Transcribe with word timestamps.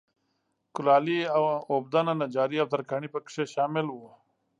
کولالي، 0.75 1.19
اوبدنه، 1.73 2.13
نجاري 2.21 2.57
او 2.59 2.67
ترکاڼي 2.73 3.07
په 3.13 3.19
کې 3.25 3.43
شامل 3.53 3.87
وو 3.89 4.09